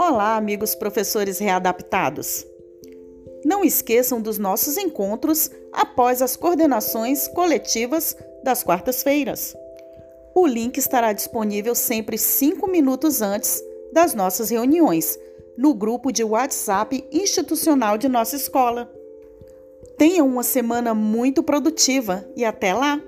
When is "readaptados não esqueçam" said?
1.40-4.22